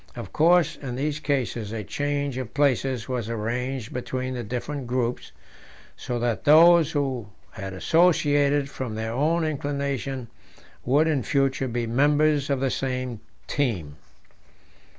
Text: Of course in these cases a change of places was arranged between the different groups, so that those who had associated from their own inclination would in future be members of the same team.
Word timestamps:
Of 0.15 0.33
course 0.33 0.77
in 0.77 0.95
these 0.95 1.19
cases 1.19 1.71
a 1.71 1.83
change 1.83 2.35
of 2.39 2.55
places 2.55 3.07
was 3.07 3.29
arranged 3.29 3.93
between 3.93 4.33
the 4.33 4.41
different 4.43 4.87
groups, 4.87 5.31
so 5.95 6.17
that 6.17 6.43
those 6.43 6.93
who 6.93 7.27
had 7.51 7.73
associated 7.73 8.67
from 8.67 8.95
their 8.95 9.11
own 9.13 9.43
inclination 9.43 10.27
would 10.83 11.05
in 11.05 11.21
future 11.21 11.67
be 11.67 11.85
members 11.85 12.49
of 12.49 12.61
the 12.61 12.71
same 12.71 13.19
team. 13.45 13.97